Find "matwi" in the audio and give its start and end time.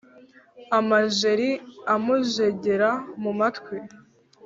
3.39-3.77